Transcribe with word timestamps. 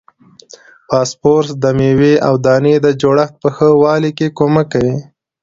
فاسفورس 0.87 1.49
د 1.63 1.65
میوې 1.79 2.13
او 2.27 2.33
دانې 2.45 2.75
د 2.85 2.87
جوړښت 3.01 3.35
په 3.41 3.49
ښه 3.55 3.67
والي 3.83 4.11
کې 4.17 4.27
کومک 4.37 4.65
کوي. 4.73 4.97